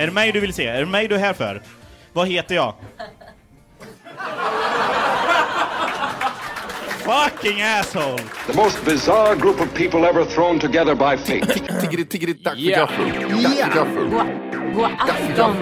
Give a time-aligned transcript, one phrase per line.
[0.00, 0.66] Är det mig du vill se?
[0.66, 1.62] Är det mig du är här för?
[2.12, 2.74] Vad heter jag?
[6.88, 8.22] Fucking asshole!
[8.46, 11.60] The most bizarre group of people ever thrown together by fate.
[11.80, 13.06] Tiggeri, tiggeri, dack för gaffel.
[13.42, 14.08] Dack för gaffel.
[14.74, 15.56] God afton!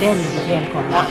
[0.00, 1.06] Väldigt välkomna.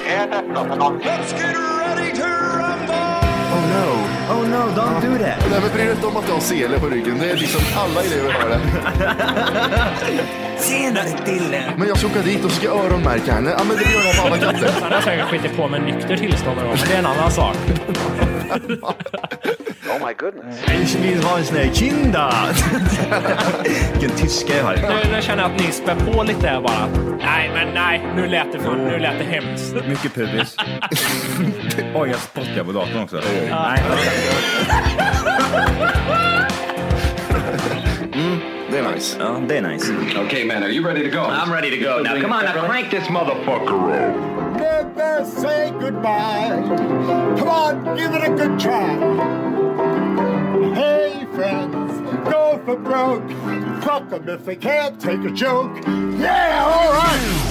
[3.53, 3.87] Oh no,
[4.33, 5.49] oh no, don't do that.
[5.51, 7.19] Nej, men bry dig inte om att du har sele på ryggen.
[7.19, 8.61] Det är liksom alla elever har det.
[10.61, 11.73] Tjenare Dille!
[11.77, 13.49] Men jag ska åka dit och ska öronmärka henne.
[13.57, 14.73] Ja, men det gör jag på alla katter.
[14.81, 17.55] Han har säkert skitit på med nykter tillstånd men det är en annan sak.
[20.83, 22.33] Ich vill ha en sån här kinda!
[23.91, 24.75] Vilken tyska jag har.
[24.75, 26.87] Nu, nu känner jag att ni spär på lite här bara.
[27.19, 29.75] Nej, men nej, nu lät det, för, nu lät det hemskt.
[29.87, 30.55] Mycket pubis.
[31.95, 33.21] Oj, jag spottar på datorn också.
[33.49, 33.83] Nej.
[39.01, 39.17] Det är nice.
[39.19, 40.19] Ja, det är nice.
[40.19, 41.23] okay, man, are you ready to go?
[41.23, 42.03] I'm ready to go.
[42.03, 44.59] Now, come on, now crank this motherfucker up.
[44.59, 46.61] Never say goodbye.
[47.39, 48.95] Come on, give it a good try.
[50.75, 53.27] Hey, friends, go for broke.
[53.83, 55.75] Fuck them if they can't take a joke.
[56.19, 57.50] Yeah, all right.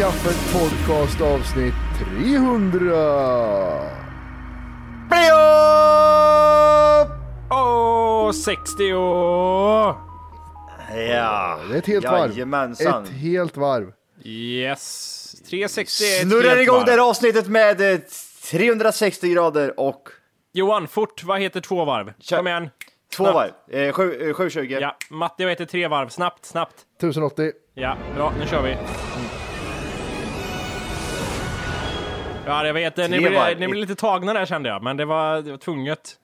[0.00, 1.74] Kaffet podcast avsnitt
[2.20, 2.96] 300.
[7.50, 9.94] Åh, 60 år!
[11.08, 12.30] Ja, Det är ett helt varv.
[12.32, 13.04] Jajamensan.
[13.04, 13.92] Ett helt varv.
[14.24, 15.34] Yes.
[15.50, 16.86] 360 är ett Snurrar helt igång varv.
[16.86, 17.98] det här avsnittet med eh,
[18.50, 20.08] 360 grader och
[20.52, 22.12] Johan, fort, vad heter två varv?
[22.20, 22.36] Kör.
[22.36, 22.68] Kom igen.
[23.16, 23.34] två Snabbt.
[23.34, 23.80] varv.
[23.80, 24.78] Eh, sju- eh, 720.
[24.80, 26.08] Ja, Matti, vad heter tre varv?
[26.08, 26.74] Snabbt, snabbt.
[26.98, 27.52] 1080.
[27.74, 28.76] Ja, bra, nu kör vi.
[32.46, 35.42] Ja, jag vet, ni blev, ni blev lite tagna där kände jag, men det var,
[35.42, 36.16] det var tvunget.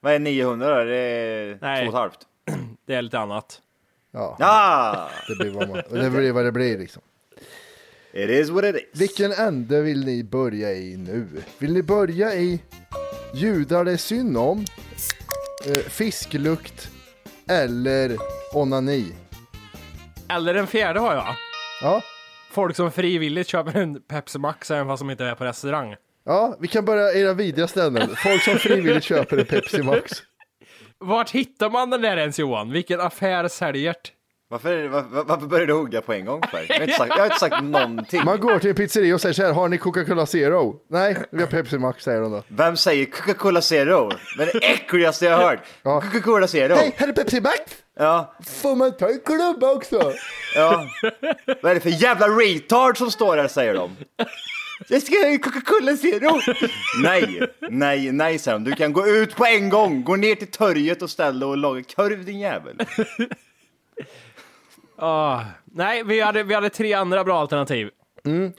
[0.00, 0.84] Vad är 900 då?
[0.84, 1.80] Det är Nej.
[1.84, 2.18] två och ett halvt.
[2.86, 3.60] Det är lite annat.
[4.12, 5.08] Ja, Ah!
[5.28, 7.02] det blir vad, man, det blir vad det blir liksom.
[8.12, 9.00] It is what it is.
[9.00, 11.26] Vilken ände vill ni börja i nu?
[11.58, 12.60] Vill ni börja i
[13.34, 14.64] judar det är synd om,
[15.66, 16.88] eh, fisklukt
[17.48, 18.16] eller
[18.54, 19.12] onani?
[20.28, 21.34] Eller den fjärde har jag.
[21.82, 22.02] Ja,
[22.56, 25.96] Folk som frivilligt köper en Pepsi Max även fast de inte är på restaurang.
[26.24, 28.08] ja, vi kan börja era vidrigaste änden.
[28.16, 30.12] Folk som frivilligt köper en Pepsi Max.
[30.98, 32.70] Vart hittar man den där ens Johan?
[32.70, 34.10] Vilken affär säljer det?
[34.48, 36.66] Varför, varför, varför började du hugga på en gång för?
[36.68, 38.24] Jag har inte sagt, jag har inte sagt någonting.
[38.24, 40.76] Man går till en pizzeria och säger så här, har ni Coca-Cola Zero?
[40.90, 42.42] Nej, vi har Pepsi Max säger de då.
[42.48, 44.10] Vem säger Coca-Cola Zero?
[44.38, 45.60] Men det äckligaste jag har hört.
[45.82, 46.00] Ja.
[46.00, 46.74] Coca-Cola Zero.
[46.74, 47.58] Hej, här är Pepsi Max!
[47.98, 50.12] Ja, Får man ta en klubba också?
[50.54, 50.86] ja.
[51.62, 53.96] Vad är det för jävla retard som står här säger de.
[54.88, 56.40] Jag ska ha Coca-Cola Zero.
[57.02, 58.64] Nej, nej, nej säger de.
[58.64, 60.02] Du kan gå ut på en gång.
[60.04, 62.76] Gå ner till torget och ställ dig och laga korv din jävel.
[64.98, 67.90] Ah, nej, vi hade, vi hade tre andra bra alternativ.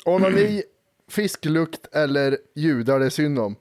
[0.06, 0.64] Onani,
[1.12, 3.56] fisklukt eller judar det är synd om?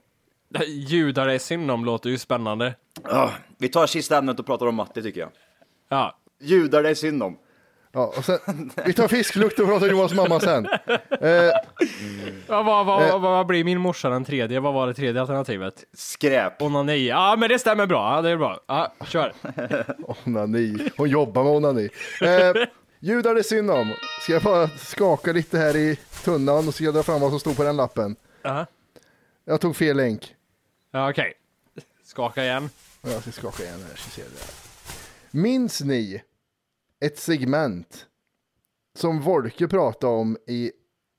[0.66, 2.74] Judar är synd om låter ju spännande.
[3.04, 5.30] Ah, vi tar sista ämnet och pratar om matte tycker jag.
[5.88, 7.38] Ja, Judar det är synd om.
[7.96, 10.66] Ja, och sen, vi tar fisklukt och pratar Johans mamma sen.
[11.20, 11.30] Eh,
[12.48, 13.10] Ja, vad, vad, Eh.
[13.12, 14.60] vad, vad blir min morsa den tredje?
[14.60, 15.84] Vad var det tredje alternativet?
[15.92, 16.62] Skräp.
[16.62, 17.06] Onani.
[17.08, 18.14] Ja, men det stämmer bra.
[18.16, 18.60] Ja, det är bra.
[18.66, 19.32] Ja, kör.
[20.24, 20.90] onani.
[20.96, 21.88] Hon jobbar med onani.
[22.22, 22.66] Eh,
[23.00, 23.92] judar det är synd om.
[24.22, 27.40] Ska jag bara skaka lite här i tunnan och ska jag dra fram vad som
[27.40, 28.16] stod på den lappen.
[28.42, 28.66] Ja,
[29.44, 30.34] Jag tog fel länk.
[30.92, 31.32] ja okej.
[32.04, 32.70] Skaka igen.
[33.02, 34.52] Jag ska skaka igen här så ser du det.
[35.38, 36.22] Minns ni
[37.04, 38.06] ett segment
[38.98, 40.72] som Wolke pratade om i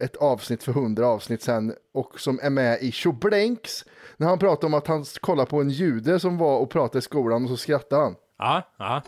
[0.03, 3.85] ett avsnitt för hundra avsnitt sen och som är med i Tjoblänks
[4.17, 7.01] när han pratade om att han kollade på en jude som var och pratade i
[7.01, 8.15] skolan och så skrattade han.
[8.37, 9.01] Ja, ja.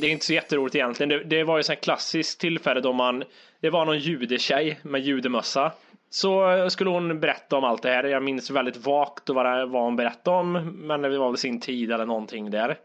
[0.00, 1.08] Det är inte så jätteroligt egentligen.
[1.08, 3.24] Det, det var ju så här klassiskt tillfälle då man,
[3.60, 5.72] det var någon judetjej med judemössa.
[6.10, 8.04] Så skulle hon berätta om allt det här.
[8.04, 10.52] Jag minns väldigt vagt vad, det, vad hon berättade om,
[10.86, 12.78] men det var väl sin tid eller någonting där.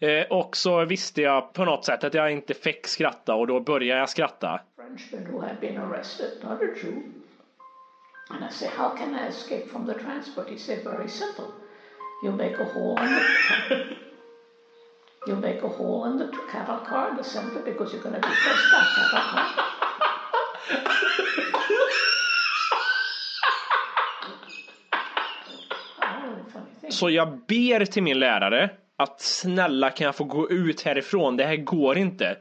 [0.00, 3.60] Eh, och så visste jag på något sätt att jag inte fick skratta och då
[3.60, 4.60] började jag skratta.
[4.76, 7.02] Frenchman who had been arrested, not a Jew.
[8.30, 10.48] And I say, how can I escape from the transport?
[10.50, 11.44] He said, very simple.
[12.24, 13.20] You make a hole in the
[15.30, 18.20] you make a hole in the cattle car in the center because you're going to
[18.20, 19.46] be first that cattle car.
[26.90, 28.70] Så jag ber till min lärare
[29.02, 31.36] att snälla kan jag få gå ut härifrån?
[31.36, 32.36] Det här går inte.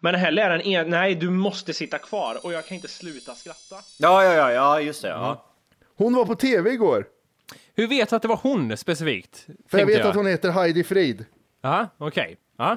[0.00, 3.34] Men den här läraren är, nej du måste sitta kvar och jag kan inte sluta
[3.34, 3.76] skratta.
[3.98, 5.08] Ja, ja, ja, ja, just det.
[5.08, 5.46] Ja.
[5.96, 7.06] Hon var på tv igår.
[7.74, 9.46] Hur vet du att det var hon specifikt?
[9.68, 11.24] För jag vet att hon heter Heidi Frid.
[11.62, 12.36] Ja, okej.
[12.58, 12.76] Ja,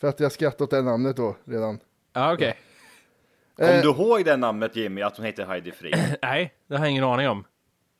[0.00, 1.78] För att jag skrattat åt det namnet då redan.
[2.12, 2.56] ja okej.
[3.56, 3.82] Kom Eh.
[3.82, 5.96] du ihåg det namnet Jimmy, att hon heter Heidi Frid?
[6.22, 7.44] Nej, det har jag ingen aning om.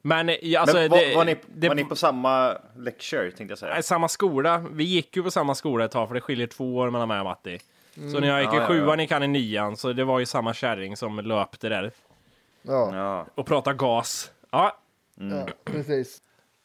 [0.03, 3.53] Men eh, alltså, Men var, det, var, ni, det, var ni på samma lecture, tänkte
[3.53, 3.73] jag säga?
[3.75, 4.65] Nej, samma skola.
[4.73, 7.19] Vi gick ju på samma skola ett tag för det skiljer två år mellan mig
[7.19, 7.59] och Matti.
[7.95, 8.57] Så när jag gick Mm.
[8.57, 9.03] Ja, i ja, sjuan ja.
[9.03, 11.93] gick han i nian, så det var ju samma kärring som löpte där
[12.63, 13.27] Ja, Ja.
[13.35, 14.31] och pratade gas.
[14.51, 14.77] Ja,
[15.15, 16.19] ja precis.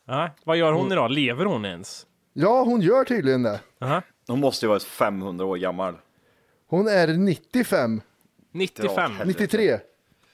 [0.06, 0.30] ja.
[0.44, 0.80] vad gör Mm.
[0.82, 1.12] hon idag?
[1.12, 2.06] Lever hon ens?
[2.34, 3.60] Ja, hon gör tydligen det.
[3.82, 4.02] Aha.
[4.28, 5.96] Hon måste ju vara 500 år gammal.
[6.68, 8.02] Hon är 95,
[8.52, 9.12] 95?
[9.26, 9.80] 93,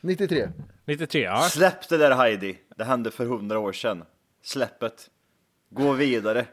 [0.02, 0.48] 93.
[0.89, 1.41] 93, ja.
[1.41, 2.57] Släpp det där Heidi.
[2.77, 4.03] Det hände för 100 år sedan.
[4.44, 5.09] Släppet.
[5.69, 6.45] Gå vidare.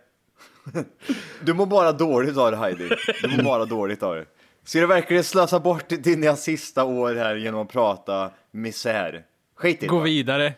[1.40, 2.88] Du mår bara dåligt av det Heidi.
[3.22, 4.24] Du mår bara dåligt av det.
[4.64, 9.24] Ska du verkligen slösa bort dina sista år här genom att prata misär?
[9.54, 9.86] Skit i det.
[9.86, 10.54] Gå vidare.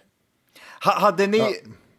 [0.85, 1.43] Ha, hade ni...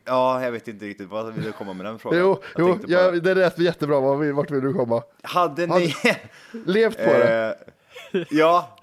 [0.05, 0.43] Ja.
[0.43, 1.09] jag vet inte riktigt.
[1.09, 2.19] Vad vill du komma med den frågan?
[2.19, 3.35] Jo, Jag jo ja, det.
[3.35, 3.99] lät jättebra.
[3.99, 5.03] Vart vill, du komma?
[5.21, 5.95] Hade ni...
[6.65, 7.57] Levt på det.
[8.11, 8.77] Eh, ja,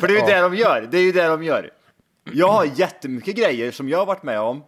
[0.00, 0.26] för det är ju Ja.
[0.26, 0.88] det de gör.
[0.90, 1.70] Det är ju det de gör.
[2.34, 4.64] Jag har jättemycket grejer som jag har varit med om,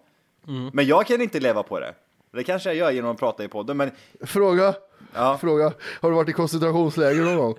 [0.49, 0.71] Mm.
[0.73, 1.95] men jag kan inte leva på det.
[2.33, 3.91] Det kanske jag gör genom att prata i podden, men
[4.25, 4.75] Fråga,
[5.15, 5.73] ja, fråga.
[6.01, 7.55] Har du varit i koncentrationsläger någon gång?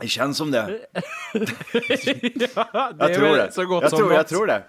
[0.00, 0.80] det känns som det.
[1.32, 3.52] ja, det Jag tror det.
[3.52, 4.16] så gott jag som tror, något.
[4.16, 4.62] jag tror det.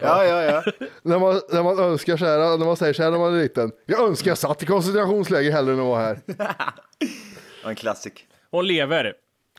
[0.00, 0.62] Ja, ja, ja.
[1.02, 3.38] När man, när man önskar så här, när man säger så här när man är
[3.42, 3.72] liten.
[3.86, 6.18] Jag önskar jag satt i koncentrationsläger hellre än att vara här.
[7.64, 8.26] En klassik.
[8.50, 9.14] Hon lever.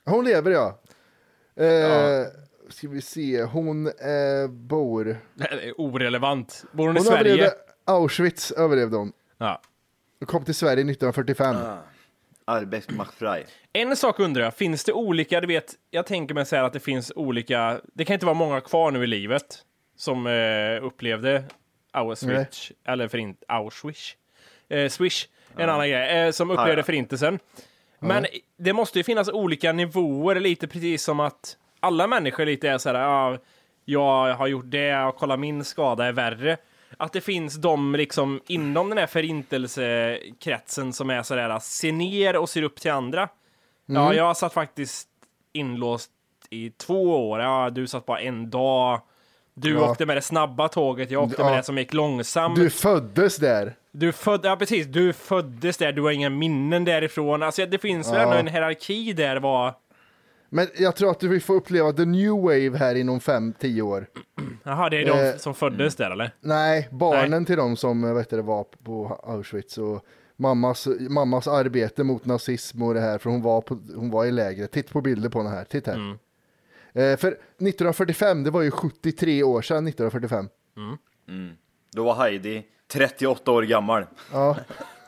[0.06, 0.80] Hon lever ja.
[1.66, 2.26] Eh,
[2.70, 5.18] Ska vi se, hon eh, bor...
[5.36, 6.66] Det är Orelevant.
[6.72, 7.20] Bor hon i Hon Sverige?
[7.34, 7.54] överlevde
[7.86, 9.12] Auschwitz, överlevde hon.
[9.38, 9.62] Ja.
[10.20, 11.56] Hon kom till Sverige 1945.
[12.46, 13.46] Arbetsmachtfrei.
[13.74, 16.74] En sak undrar jag, finns det olika, du vet, jag tänker mig så här att
[16.74, 19.58] det finns olika, det kan inte vara många kvar nu i livet
[19.96, 21.44] som eh, upplevde
[21.92, 24.16] Auschwitz, eller förint, Auschwitz,
[24.70, 26.84] eh, Swish, en annan grej, eh, som upplevde Ja, ja.
[26.84, 27.40] förintelsen.
[28.00, 28.26] Men
[28.58, 32.90] det måste ju finnas olika nivåer, lite precis som att alla människor lite är så
[32.90, 33.38] här, ja,
[33.86, 36.58] jag har gjort det, och kolla min skada är värre.
[36.98, 42.50] Att det finns de liksom inom den här förintelsekretsen som är sådär, ser ner och
[42.50, 43.30] ser upp till andra.
[43.86, 44.18] Ja, Mm.
[44.18, 45.08] jag satt faktiskt
[45.54, 46.12] inlåst
[46.50, 47.40] i två år.
[47.42, 49.02] Ja, du satt bara en dag.
[49.54, 49.90] Du Ja.
[49.92, 51.50] åkte med det snabba tåget, jag åkte Ja.
[51.50, 52.56] med det som gick långsamt.
[52.56, 53.74] Du föddes där.
[53.92, 57.44] Du föd, ja precis, du föddes där, du har inga minnen därifrån.
[57.44, 58.22] Alltså det finns väl Ja.
[58.24, 59.74] ändå en hierarki där vad...
[60.50, 64.08] Men jag tror att du vill få uppleva the new wave här inom 5-10 år.
[64.64, 66.32] Jaha, det är de Eh, som föddes där eller?
[66.42, 72.04] Nej, barnen till de som eh, vet det, var på Auschwitz och mammas, mammas arbete
[72.04, 74.72] mot nazism och det här, för hon var, på, hon var i lägret.
[74.72, 76.18] Titta på bilder på den här, titta här.
[76.94, 80.50] Eh, för 1945, det var ju 73 år sedan 1945.
[81.92, 84.06] Då var Heidi 38 år gammal.
[84.32, 84.58] Ja.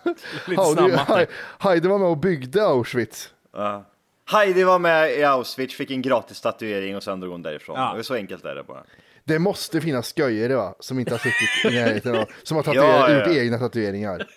[0.47, 0.61] Lite
[1.07, 3.33] Heidi, Heidi var med och byggde Auschwitz.
[3.53, 3.85] Ja.
[4.31, 7.79] Heidi var med i Auschwitz, fick en gratis tatuering och sen drog hon därifrån.
[7.79, 7.93] Ja.
[7.97, 8.83] Det så enkelt är det bara.
[9.23, 13.09] Det måste finnas sköjare va, som inte har suttit i närheten av, som har tatuerat,
[13.09, 13.17] Ja, ja.
[13.27, 14.27] gjort egna tatueringar.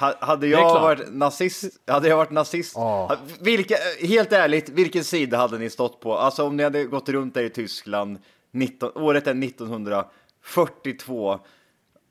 [0.00, 5.36] Ha- Hade jag varit nazist, hade jag varit nazist, ha- vilka, helt ärligt, vilken sida
[5.38, 6.16] hade ni stått på?
[6.18, 8.18] Alltså om ni hade gått runt där i Tyskland,
[8.50, 11.38] 19, året är 1942,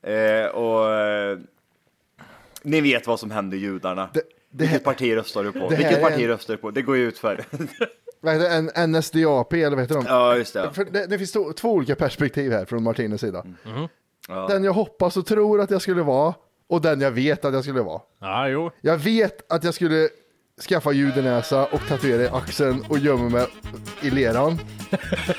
[0.04, 1.38] eh, och eh,
[2.64, 4.10] ni vet vad som hände judarna.
[4.56, 5.60] Vilket parti röstar du på?
[5.60, 6.72] det här Vilket parti en- röstar du på?
[6.72, 7.46] Det går ju ut för.
[8.22, 8.72] Vad heter det?
[8.76, 10.06] En NSDAP eller vad heter de?
[10.08, 10.70] Ja, just det.
[10.74, 13.46] För det, det finns två, två olika perspektiv här från Martinez sida.
[13.66, 13.88] Mm.
[14.28, 14.48] Ja.
[14.50, 16.34] Den jag hoppas och tror att jag skulle vara
[16.70, 18.02] och den jag vet att jag skulle vara.
[18.22, 18.72] Ja, jo.
[18.82, 20.10] Jag vet att jag skulle
[20.70, 23.46] skaffa judenäsa och tatuera i axeln och gömma mig
[24.02, 24.60] i leran.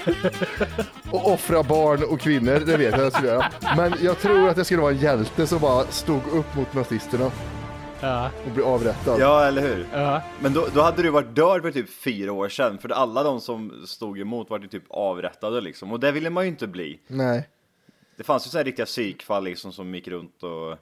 [1.10, 3.44] och offra barn och kvinnor, det vet jag att jag skulle göra.
[3.76, 7.30] Men jag tror att jag skulle vara en hjälte som bara stod upp mot nazisterna
[8.00, 8.30] Ja.
[8.46, 9.20] och blev avrättad.
[9.20, 9.86] Ja, eller hur?
[9.92, 10.22] Ja.
[10.40, 13.40] Men då, då hade du varit död för typ fyra år sedan, för alla de
[13.40, 17.00] som stod emot var ju typ avrättade liksom, och det ville man ju inte bli.
[17.06, 17.48] Nej.
[18.16, 20.78] Det fanns ju sådana riktiga psykfall liksom som gick runt och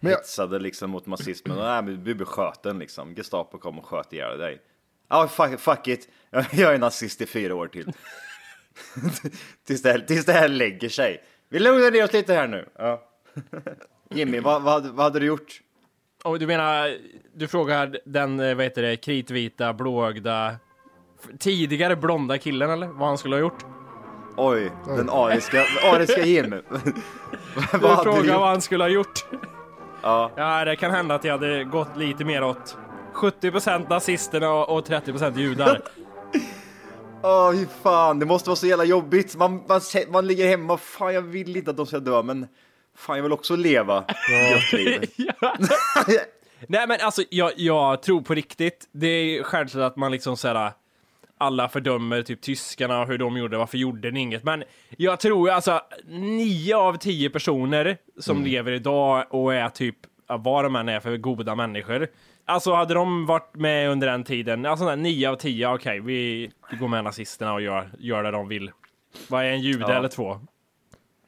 [0.00, 1.58] Men jag- hetsade liksom mot nazismen.
[1.58, 3.14] Och, Nej, men du blir skjuten liksom.
[3.14, 4.60] Gestapo kom och sköt ihjäl dig.
[5.08, 6.08] Ja, fuck, fuck it.
[6.52, 7.92] Jag är nazist i fyra år till.
[9.66, 11.24] tills, det här, tills det här lägger sig.
[11.48, 12.68] Vi lugnar ner oss lite här nu.
[12.78, 13.02] Ja.
[14.10, 15.60] Jimmy, vad, vad, vad hade du gjort?
[16.24, 16.96] Och du menar,
[17.34, 20.56] du frågar den, eh, vad heter det, kritvita, blåögda,
[21.38, 22.86] tidigare blonda killen eller?
[22.86, 23.64] Vad han skulle ha gjort?
[24.36, 26.56] Oj, den ariska, ariska Jimmy.
[27.72, 29.24] Du vad hade du frågar vad han skulle ha gjort.
[30.02, 30.30] Ja.
[30.36, 32.76] Ja, det kan hända att jag hade gått lite mer åt
[33.14, 35.82] 70% nazisterna och och 30% judar.
[37.22, 39.36] Åh, fy fan, det måste vara så jävla jobbigt.
[39.36, 42.48] Man, man, man ligger hemma, fan jag vill inte att de ska dö, men
[42.98, 44.04] fan jag vill också leva
[44.72, 45.10] liv.
[46.66, 50.72] Nej men alltså, jag, jag tror på riktigt, det är självklart att man liksom såhär,
[51.38, 54.44] alla fördömer typ tyskarna och hur de gjorde, varför gjorde ni inget?
[54.44, 54.64] Men
[54.96, 59.96] jag tror alltså, nio av tio personer som lever idag och är typ,
[60.28, 62.08] ja, vad de än är för goda människor.
[62.44, 66.50] Alltså hade de varit med under den tiden, alltså där, nio av tio, okej, vi,
[66.70, 68.70] vi går med nazisterna och gör, gör det de vill.
[69.28, 69.94] Vad är en jude Ja.
[69.98, 70.40] eller två?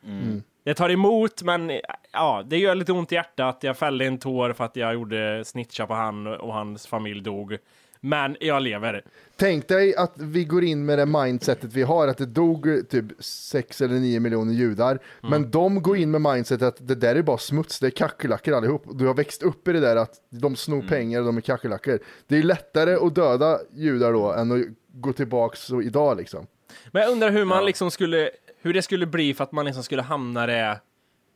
[0.07, 0.43] Mm.
[0.71, 1.81] Jag tar emot, men
[2.13, 3.59] ja, det gör lite ont i hjärtat.
[3.61, 7.57] Jag fällde en tår för att jag gjorde snitcha på han och hans familj dog.
[8.01, 9.05] Men jag lever.
[9.37, 13.05] Tänk dig att vi går in med det mindsetet vi har, att det dog typ
[13.19, 14.91] 6 eller 9 miljoner judar.
[14.91, 15.01] Mm.
[15.31, 18.55] Men de går in med mindsetet att det där är bara smuts, det är kackerlackor
[18.55, 18.85] allihop.
[18.93, 20.89] Du har växt upp i det där att de snor Mm.
[20.89, 21.99] pengar och de är kackerlackor.
[22.27, 26.47] Det är lättare att döda judar då än att gå tillbaks så idag liksom.
[26.93, 28.31] Men jag undrar hur man liksom skulle,
[28.63, 30.81] hur det skulle bli för att man liksom skulle hamna det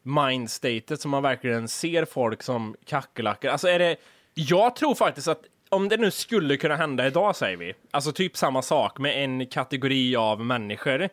[0.02, 3.50] mindstatet som man verkligen ser folk som kackerlackor.
[3.50, 3.96] Alltså är det,
[4.34, 8.36] jag tror faktiskt att om det nu skulle kunna hända idag säger vi, alltså typ
[8.36, 11.08] samma sak med en kategori av människor.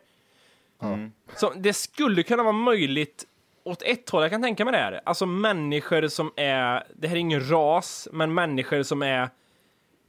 [1.36, 3.24] Så det skulle kunna vara möjligt
[3.64, 5.00] åt ett håll, jag kan tänka mig det här.
[5.04, 9.28] Alltså människor som är, det här är ingen ras, men människor som är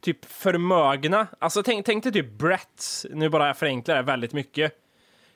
[0.02, 1.28] typ förmögna.
[1.40, 4.83] Alltså tänk, tänk dig typ Bratz, nu bara jag förenklar det väldigt mycket.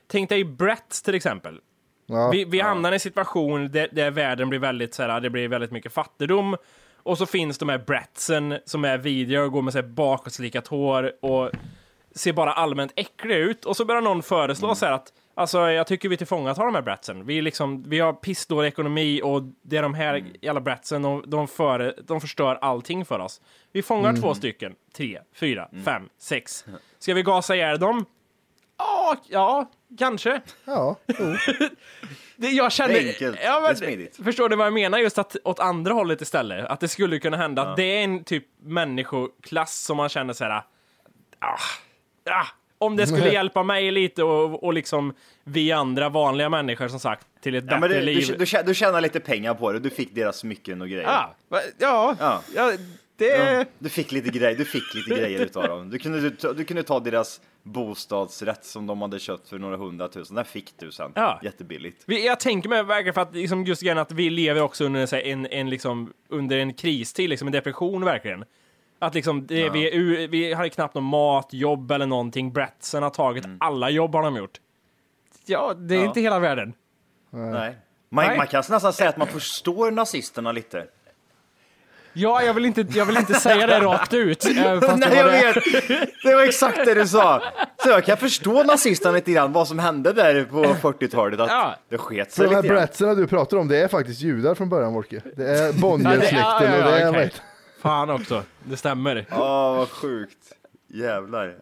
[0.07, 1.59] Tänk dig Bratz till exempel.
[2.05, 2.29] Ja.
[2.29, 5.47] Vi, vi hamnar i en situation där, där världen blir väldigt så här, det blir
[5.47, 6.57] väldigt mycket fattigdom.
[6.95, 11.11] Och så finns de här Bratsen som är vidriga och går med här bakåtslickat hår
[11.21, 11.51] och
[12.15, 13.65] ser bara allmänt äckliga ut.
[13.65, 16.81] Och så börjar någon föreslå så här att Alltså jag tycker vi tillfångatar de här
[16.81, 17.25] bratsen.
[17.25, 21.47] Vi, liksom, vi har pissdålig ekonomi och det är de här jävla bratsen, de, de,
[21.47, 23.41] före, de förstör allting för oss.
[23.71, 24.21] Vi fångar Mm.
[24.21, 26.65] två stycken, tre, fyra, fem, sex.
[26.99, 28.05] Ska vi gasa ihjäl dem?
[28.77, 30.41] Ja, ja, kanske.
[30.65, 30.95] Ja,
[32.35, 33.39] Det, jag känner, Det är enkelt.
[33.43, 34.19] Ja, men, Det är smidigt.
[34.23, 34.97] Förstår du vad jag menar?
[34.99, 36.65] Just att åt andra hållet istället.
[36.65, 37.69] Att det skulle kunna hända Ja.
[37.69, 40.51] att det är en typ människoklass som man känner så här.
[41.39, 41.57] Ah,
[42.29, 42.45] ah,
[42.77, 47.27] om det skulle hjälpa mig lite och, och liksom vi andra vanliga människor som sagt
[47.41, 48.25] till ett Ja, bättre du, liv.
[48.37, 51.03] du, du, du tjänar lite pengar på det, du fick deras smycken och grejer.
[51.49, 52.41] Va- ja, Ja.
[52.55, 52.71] ja,
[53.17, 53.25] det...
[53.53, 55.89] Ja, du fick lite grejer, du fick lite grejer utav dem.
[55.89, 60.35] Du kunde, du, du kunde ta deras bostadsrätt som de hade köpt för några hundratusen.
[60.35, 61.11] Den fick du sen.
[61.15, 61.39] Ja.
[61.43, 62.03] Jättebilligt.
[62.07, 65.45] Jag tänker mig verkligen för att liksom just grejen att vi lever också under en,
[65.47, 68.45] en, liksom, under en kristid, liksom en depression verkligen.
[68.99, 69.71] Att liksom, det, Ja.
[69.71, 72.53] vi, vi har knappt någon mat, jobb eller någonting.
[72.53, 74.61] Bratsen har tagit alla jobb har de gjort.
[75.45, 76.03] Ja, det är Mm.
[76.03, 76.07] Ja.
[76.09, 76.73] inte hela världen.
[77.29, 77.75] Nej.
[78.09, 78.37] Man, Nej.
[78.37, 80.87] man kan nästan säga att man förstår nazisterna lite.
[82.19, 84.39] Ja, jag vill inte, jag vill inte säga det rakt ut.
[84.41, 85.31] det Nej, var jag det.
[85.31, 86.09] vet!
[86.23, 87.43] Det var exakt det du sa.
[87.83, 91.39] Så jag kan förstå nazisterna lite grann, vad som hände där på 40-talet.
[91.39, 92.77] Att det sket sig de här lite grann.
[92.77, 95.21] bratserna du pratar om, det är faktiskt judar från början, Wolke.
[95.35, 97.05] Det är Ja, Bonniersläkten ja, ja, och det är...
[97.05, 97.41] ja, heter-
[97.81, 99.25] Fan också, det stämmer.
[99.29, 100.37] Ja, vad sjukt.
[100.93, 101.55] Jävlar.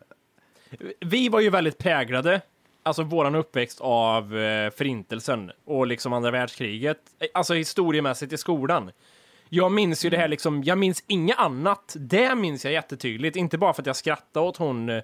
[1.00, 2.42] Vi var ju väldigt präglade
[2.84, 8.92] alltså våran uppväxt av eh, förintelsen och liksom andra världskriget, eh, alltså historiemässigt i skolan.
[9.50, 11.96] Jag minns ju det här liksom, jag minns inget annat.
[12.00, 15.04] Det minns jag jättetydligt, inte bara för att jag skrattade åt hon eh,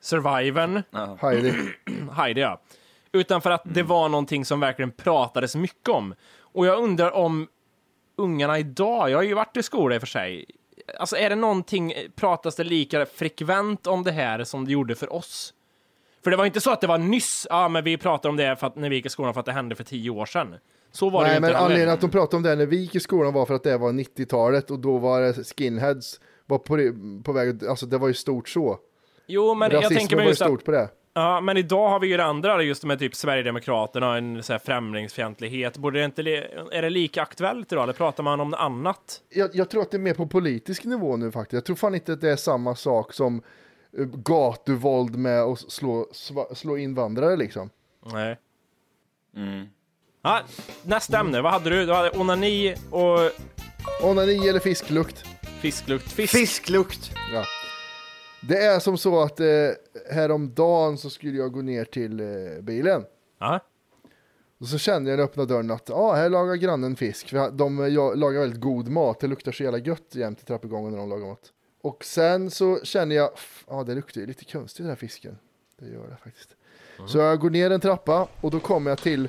[0.00, 0.82] survivern,
[1.20, 1.54] Heidi.
[2.12, 2.60] Heidi ja.
[3.12, 6.14] Utan för att det var någonting som verkligen pratades mycket om.
[6.40, 7.48] Och jag undrar om
[8.16, 10.44] ungarna idag, jag har ju varit i skola i och för sig,
[10.98, 15.12] alltså är det någonting, pratas det lika frekvent om det här som det gjorde för
[15.12, 15.54] oss?
[16.24, 18.56] För det var inte så att det var nyss, ja men vi pratar om det
[18.56, 20.56] för att, när vi gick i skolan för att det hände för tio år sedan.
[20.92, 22.76] Så var det ju Nej, inte men anledningen att de pratade om det när vi
[22.76, 26.58] gick i skolan var för att det var 90-talet och då var det skinheads var
[26.58, 26.76] på,
[27.24, 28.78] på väg, alltså det var ju stort så.
[29.26, 30.88] Jo, men jag Rasismen tänker var mig ju just att, stort på det.
[31.14, 34.52] ja, men idag har vi ju det andra, just med typ Sverigedemokraterna och en så
[34.52, 35.76] här främlingsfientlighet.
[35.76, 36.22] Borde det inte,
[36.72, 39.20] är det lika aktuellt idag, eller pratar man om något annat?
[39.28, 41.52] Jag, jag tror att det är mer på politisk nivå nu faktiskt.
[41.52, 43.42] Jag tror fan inte att det är samma sak som
[43.98, 46.06] eh, gatuvåld med att slå,
[46.54, 47.70] slå invandrare liksom.
[48.12, 48.36] Nej.
[50.22, 50.42] Ja,
[50.82, 51.86] nästa ämne, vad hade du?
[51.86, 53.18] Du hade onani och
[54.02, 55.24] Onani eller fisklukt.
[55.60, 56.12] fisklukt.
[56.12, 56.32] Fisk.
[56.32, 57.10] Fisklukt.
[57.32, 57.44] Ja.
[58.48, 59.46] Det är som så att eh,
[60.10, 62.26] häromdagen så skulle jag gå ner till eh,
[62.60, 63.04] bilen.
[63.38, 63.60] Ja.
[64.58, 67.28] Och så kände jag när jag öppnade dörren att ah, här lagar grannen fisk.
[67.28, 69.20] För de eh, jag, lagar väldigt god mat.
[69.20, 71.52] Det luktar så jävla gött jämt i trappuppgången när de lagar mat.
[71.82, 73.30] Och sen så känner jag,
[73.68, 75.38] ja ah, det luktar ju lite konstigt den här fisken.
[75.78, 76.56] Det gör det faktiskt.
[77.06, 79.28] Så jag går ner en trappa och då kommer jag till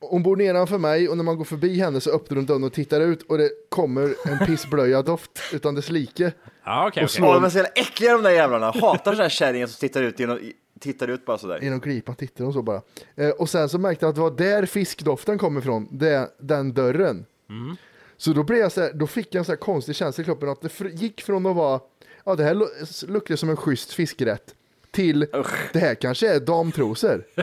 [0.00, 2.72] Hon bor nedanför mig och när man går förbi henne så öppnar hon dörren och
[2.72, 6.32] tittar ut och det kommer en pissblöja doft utan dess like.
[6.64, 8.66] Ja, okej, Och slår- Åh, de är så jävla äckliga de där jävlarna.
[8.66, 10.38] Hatar sådana här kärringar som tittar ut genom,
[10.80, 11.58] tittar ut bara sådär.
[11.62, 12.82] Genom glipan tittar hon så bara.
[13.16, 16.72] Eh, och sen så märkte jag att det var där fiskdoften kom ifrån, det, den
[16.74, 17.26] dörren.
[17.50, 17.76] Mm.
[18.16, 20.24] Så då, blev jag så här, då fick jag en så här konstig känsla i
[20.24, 21.80] kroppen att det gick från att vara,
[22.24, 24.54] ja det här lu- luktar som en schysst fiskrätt,
[24.90, 25.26] till
[25.72, 27.24] det här kanske är damtrosor.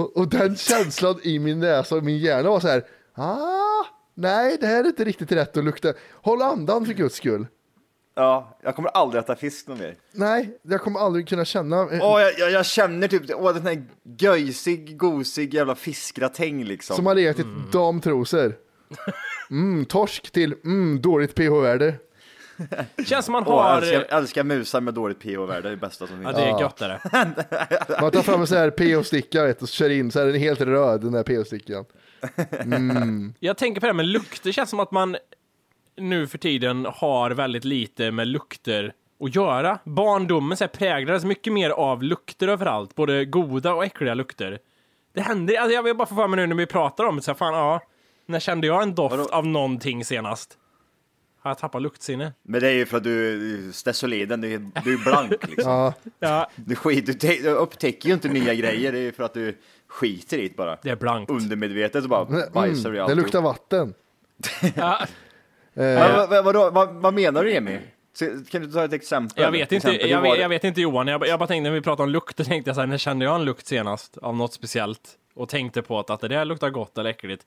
[0.00, 2.84] och, och den känslan i min näsa och min hjärna var så här,
[3.14, 3.84] ah,
[4.14, 5.92] nej det här är inte riktigt rätt att lukta.
[6.12, 7.46] Håll andan för guds skull.
[8.14, 9.94] Ja, jag kommer aldrig äta fisk någon mer.
[10.12, 11.76] Nej, jag kommer aldrig kunna känna.
[11.80, 13.84] eh, Åh, jag, jag, jag känner typ, åh den här
[14.18, 16.96] göjsig, gosig jävla fiskgratäng liksom.
[16.96, 18.54] Som har legat i damtrosor.
[19.50, 21.94] Mm, torsk till mm, dåligt pH-värde.
[23.06, 23.76] Känns som man har...
[23.76, 26.36] älskar, jag älskar musar med dåligt pH-värde, det är det bästa som finns.
[26.36, 27.00] Ja, det är gött det.
[28.00, 30.40] Man tar fram en sån här pH-sticka vet, och så kör in så är den
[30.40, 31.84] helt röd den där pH-stickan.
[32.50, 33.34] Mm.
[33.40, 35.16] Jag tänker på det här med lukter, det känns som att man
[35.96, 38.92] nu för tiden har väldigt lite med lukter
[39.24, 39.78] att göra.
[39.84, 44.58] Barndomen så här präglades mycket mer av lukter överallt, både goda och äckliga lukter.
[45.14, 47.22] Det händer, alltså jag vill bara få för mig nu när vi pratar om det,
[47.22, 47.80] så här, fan ja,
[48.26, 50.56] när kände jag en doft av någonting senast?
[51.42, 52.32] Har jag tappat luktsinne?
[52.42, 55.72] Men det är ju för att du är stesoliden, du, är- du är blank liksom.
[55.72, 55.94] Ja.
[56.18, 59.22] Ja, Du, skit, du, te, du upptäcker ju inte nya grejer, det är ju för
[59.24, 59.56] att du
[59.88, 60.78] skiter i det bara.
[60.82, 61.30] det är blankt.
[61.30, 63.94] Undermedvetet så bara bajsar du i Mm, det luktar vatten.
[64.76, 64.98] Ja,
[65.74, 67.78] Eh, Men, vad, vad, vadå, vad, vad menar du Emil?
[68.12, 69.42] Så, Kan du ta ett exempel?
[69.44, 70.42] jag vet inte, exempel, jag var vet, det?
[70.42, 72.74] jag vet inte Johan, jag, jag bara tänkte när vi pratade om lukter tänkte jag
[72.74, 75.00] så här, när kände jag en lukt senast av något speciellt?
[75.34, 77.46] Och tänkte på att, att det där luktar gott eller äckligt.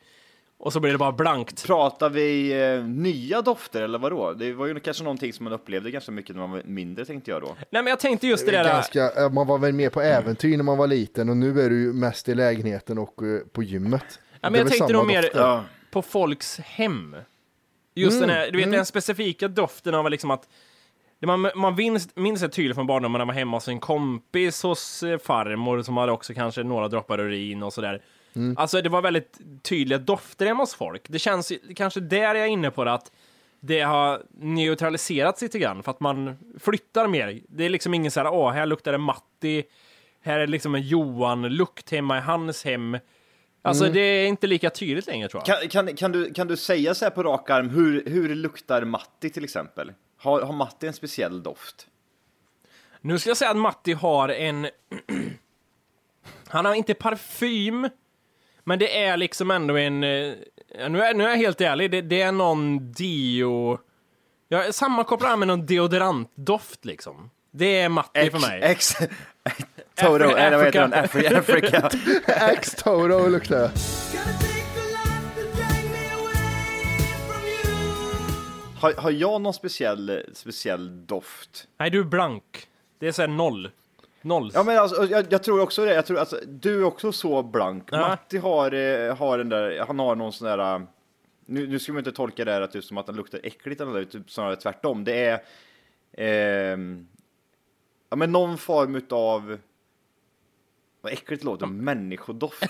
[0.58, 1.66] Och så blir det bara blankt.
[1.66, 4.34] Pratar vi eh, nya dofter eller vadå?
[4.34, 7.32] Det var ju kanske någonting som man upplevde ganska mycket när man var mindre tänkte
[7.32, 7.48] jag då.
[7.48, 8.74] Nej men jag tänkte just det det är där.
[8.74, 11.70] ganska, eh, man var väl mer på äventyr när man var liten och nu är
[11.70, 14.20] du ju mest i lägenheten och eh, på gymmet.
[14.42, 15.30] Ja, men jag tänkte nog mer.
[15.34, 15.64] Ja.
[15.92, 17.16] på folks hem.
[17.96, 18.76] Just Mm, den här, du vet mm.
[18.76, 20.48] den specifika doften av liksom att
[21.26, 24.64] man, man minns, minns det tydligt från barndomen när man var hemma hos en kompis
[24.64, 28.02] hos eh, farmor som hade också kanske några droppar urin och sådär.
[28.36, 28.58] Mm.
[28.58, 31.06] Alltså det var väldigt tydliga dofter hemma hos folk.
[31.10, 33.12] Det känns kanske där jag är inne på det att
[33.60, 37.42] det har neutraliserats lite grann för att man flyttar mer.
[37.48, 39.64] Det är liksom ingen så här, åh, här luktar det Matti,
[40.22, 42.98] här är liksom en Johan-lukt hemma i hans hem.
[43.62, 43.94] Alltså Mm.
[43.94, 45.62] det är inte lika tydligt längre tror jag.
[45.72, 48.86] Kan, kan, kan, du, kan du säga så här på rak arm, hur, hur luktar
[48.86, 49.92] Matti till exempel?
[50.18, 51.88] Har, har Matti en speciell doft?
[53.02, 54.68] Nu ska jag säga att Matti har en...
[56.48, 57.90] Han har inte parfym,
[58.64, 60.04] men det är liksom ändå en...
[60.04, 60.34] eh,
[60.90, 63.80] Nu är, nu är jag helt ärlig, det, det är någon dio...
[64.48, 67.30] Jag sammankopplar han med någon deodorantdoft liksom.
[67.52, 68.60] Det är Matti för mig.
[68.64, 68.94] X,
[69.96, 70.94] Toto, eller vad heter han?
[70.94, 71.30] Africa.
[71.30, 71.90] Afri- Africa.
[72.52, 73.72] X-Toro luktar det.
[78.80, 81.68] Har, har jag någon speciell, speciell doft?
[81.80, 82.68] Nej, du är blank.
[83.00, 83.70] Det är såhär noll.
[84.24, 84.52] Noll.
[84.54, 87.44] Ja men alltså, jag, jag tror också det, jag tror, alltså, du är också så
[87.44, 87.88] blank.
[87.92, 88.00] Ja.
[88.00, 90.82] Matti har, eh, har den där, han har någon sån där, eh,
[91.46, 93.92] nu, nu ska man inte tolka det här är som att han luktar äckligt eller
[93.92, 95.04] något, typ snarare tvärtom.
[95.04, 95.42] Det är,
[96.18, 97.08] ehm,
[98.10, 99.58] ja men någon form utav,
[101.02, 102.64] vad äckligt det låter, människodoft.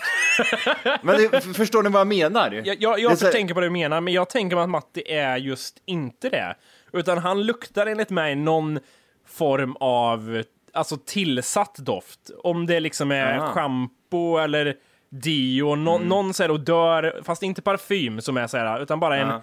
[1.02, 2.52] men det, förstår ni vad jag menar?
[2.52, 5.36] Jag, jag, jag här- tänker på det du menar, men jag tänker att Matti är
[5.36, 6.56] just inte det.
[6.92, 8.80] Utan han luktar enligt mig någon
[9.26, 10.42] form av
[10.74, 12.30] alltså tillsatt doft.
[12.42, 13.52] Om det liksom är Aha.
[13.52, 14.76] shampoo eller
[15.10, 16.08] dio, nå, Mm.
[16.08, 19.40] någon så odör, fast inte parfym som är så här, utan bara en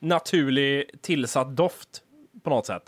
[0.00, 2.02] naturlig tillsatt doft
[2.42, 2.82] på något sätt.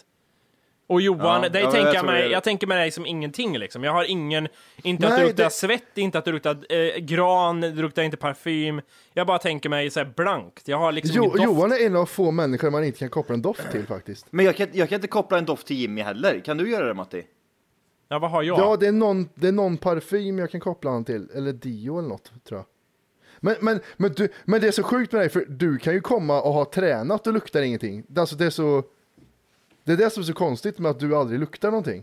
[0.86, 3.58] Och Johan, Ja, dig ja, tänker jag jag, mig, jag tänker mig dig som ingenting
[3.58, 3.84] liksom.
[3.84, 4.48] Jag har ingen,
[4.82, 8.02] inte att Nej, det luktar det- svett, inte att det luktar eh, gran, det luktar
[8.02, 8.80] inte parfym.
[9.14, 10.68] Jag bara tänker mig så här blankt.
[10.68, 11.34] Jag har liksom Jo.
[11.44, 14.26] Johan är en av få människor man inte kan koppla en doft till faktiskt.
[14.30, 16.40] Men jag kan, jag kan inte koppla en doft till Jimmy heller.
[16.40, 17.22] Kan du göra det Matti?
[18.08, 18.58] Ja, vad har jag?
[18.58, 21.98] Ja, det är, någon, det är någon parfym jag kan koppla honom till, eller Dio
[21.98, 22.66] eller något tror jag.
[23.40, 26.00] Men, men, men, du, men det är så sjukt med dig, för du kan ju
[26.00, 28.04] komma och ha tränat och luktar ingenting.
[28.16, 28.82] Alltså det är så...
[29.84, 32.02] Det är det som är så konstigt med att du aldrig luktar någonting.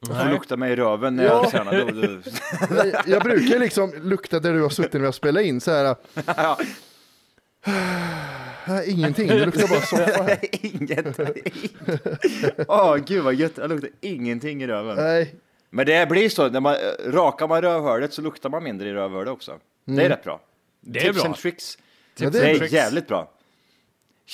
[0.00, 1.30] Du får lukta mig i röven när Ja.
[1.42, 1.72] jag tränar.
[1.92, 2.86] Då, då.
[2.88, 5.96] Jag, jag brukar liksom lukta där du har suttit när jag spelar in så här.
[8.66, 10.38] Nej, Ingenting, det luktar bara soffa här.
[10.66, 11.44] Ingenting.
[12.68, 14.96] Åh gud vad gött, jag luktar ingenting i röven.
[14.96, 15.34] Nej.
[15.70, 19.28] Men det blir så, när man rakar man rövhålet så luktar man mindre i rövhålet
[19.32, 19.58] också.
[19.84, 20.08] Det är Mm.
[20.08, 20.40] rätt bra.
[20.80, 21.26] Det är Tips bra.
[21.26, 21.78] and tricks.
[22.16, 23.30] Ja, det, det är jävligt bra.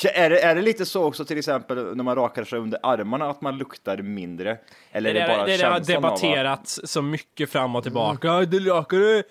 [0.05, 3.31] Är det, är det lite så också till exempel när man rakar sig under armarna
[3.31, 4.59] att man luktar mindre?
[4.93, 7.83] Eller är det, det, bara det, det har av att- debatterats så mycket fram och
[7.83, 8.31] tillbaka.
[8.31, 8.51] Mm.
[8.51, 9.23] Du rakar du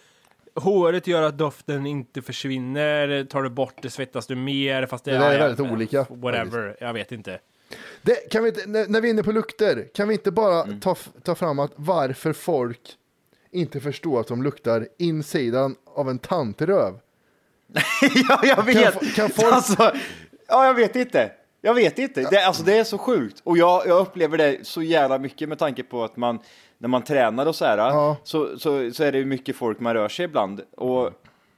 [0.55, 3.23] håret gör att doften inte försvinner.
[3.23, 4.85] Tar du bort det svettas du mer.
[4.85, 7.39] Fast det, Det är ja, väldigt olika, Whatever, jag vet inte.
[8.01, 10.79] Det, kan vi inte, när, vi är inne på lukter, kan vi inte bara Mm.
[10.79, 12.81] ta, ta fram att varför folk
[13.51, 16.99] inte förstår att de luktar insidan av en tantröv?
[18.29, 18.93] ja, jag vet!
[18.99, 19.53] Kan, kan folk...
[19.53, 19.91] Alltså,
[20.47, 21.31] ja, jag vet inte.
[21.61, 22.21] Jag vet inte.
[22.21, 23.41] Det, alltså, det är så sjukt.
[23.43, 26.39] Och jag, jag upplever det så jävla mycket med tanke på att man,
[26.77, 29.93] när man tränar och så här, så, så, så är det ju mycket folk man
[29.93, 30.61] rör sig ibland.
[30.77, 31.11] Och,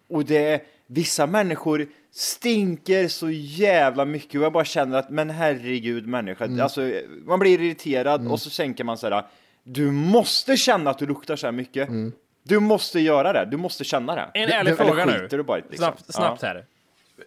[0.10, 6.08] och det, vissa människor stinker så jävla mycket och jag bara känner att, men herregud
[6.08, 6.62] människa, Mm.
[6.62, 6.92] alltså,
[7.26, 9.24] man blir irriterad och så tänker man så här,
[9.64, 11.90] du måste känna att du luktar så här mycket.
[11.90, 12.12] Mm.
[12.44, 14.32] Du måste göra det, du måste känna det.
[14.34, 15.12] En ärlig Eller fråga nu.
[15.12, 15.86] skiter Du bara, i det, liksom.
[15.86, 16.66] Snabbt, snabbt här.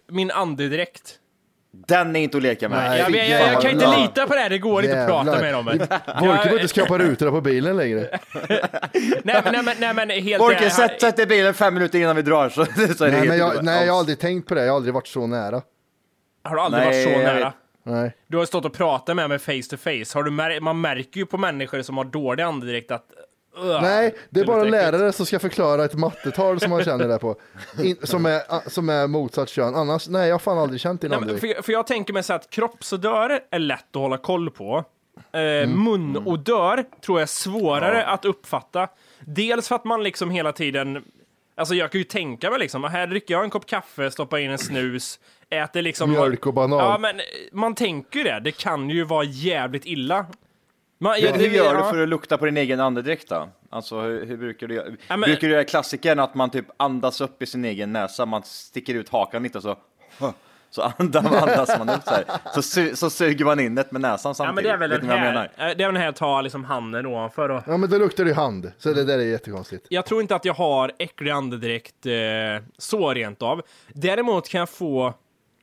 [0.07, 1.17] Min andedräkt.
[1.73, 2.77] Den är inte att leka med.
[2.89, 5.07] Nej, Jag, jag, jag, jag kan inte lita på det här, det går inte att
[5.09, 5.65] prata med dem.
[5.65, 5.87] Volke
[6.21, 8.19] behöver inte skrapa rutorna på bilen längre.
[9.23, 12.15] Nej, men- nej, men, nej, men helt ärligt, sätt, sätt i bilen fem minuter innan
[12.15, 12.65] vi drar så,
[12.97, 14.61] så Nej, men jag, nej, jag har aldrig tänkt på det.
[14.65, 15.61] Jag har aldrig varit så nära.
[16.43, 17.45] Har du aldrig Nej, varit så nära?
[17.45, 17.53] vet.
[17.83, 18.15] Nej.
[18.27, 20.17] Du har stått och pratat med mig face to face.
[20.17, 23.05] Har du mär- man märker ju på människor som har dålig andedräkt att...
[23.81, 27.35] Nej, det är bara lärare som ska förklara ett mattetal som man känner det på.
[27.83, 29.75] In, som, är, som är motsatt kön.
[29.75, 31.55] Annars, nej, jag har fan aldrig känt din andedräkt.
[31.55, 34.83] för, för jag tänker mig så att kroppsodör är lätt att hålla koll på.
[35.31, 35.83] Eh, Mm.
[35.83, 38.87] Munodör tror jag är svårare att uppfatta.
[39.19, 41.03] Dels för att man liksom hela tiden...
[41.55, 44.51] Alltså jag kan ju tänka mig liksom, här dricker jag en kopp kaffe, stoppar in
[44.51, 46.11] en snus, äter liksom...
[46.11, 46.79] Mjölk och banan.
[46.79, 48.39] Ja, men man tänker ju det.
[48.39, 50.25] Det kan ju vara jävligt illa.
[51.03, 51.83] Man, Hur, hur gör ja.
[51.83, 53.49] du för att lukta på din egen andedräkt då?
[53.69, 54.85] Alltså hur, hur brukar du göra?
[55.07, 58.25] Ja, men- Brukar du göra klassikern att man typ andas upp i sin egen näsa,
[58.25, 59.77] man sticker ut hakan lite och så
[60.69, 62.23] så andas, andas man upp så här.
[62.53, 64.55] Så, su, så suger man in det med näsan Ja, samtidigt.
[64.55, 67.05] men det är väl den här, eh, det är väl den här ta liksom handen
[67.05, 68.71] ovanför och Ja, men då luktar det hand.
[68.77, 69.85] Så det där är jättekonstigt.
[69.89, 72.11] Jag tror inte att jag har äcklig andedräkt eh,
[72.77, 73.61] så rent av.
[73.93, 75.13] Däremot kan jag få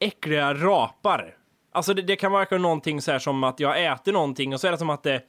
[0.00, 1.34] äckliga rapar.
[1.78, 4.66] Alltså det, det kan vara någonting så här som att jag äter någonting och så
[4.66, 5.22] är det som att det